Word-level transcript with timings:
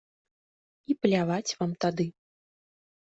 І 0.89 0.95
пляваць 1.05 1.55
вам 1.59 1.71
тады! 1.85 2.07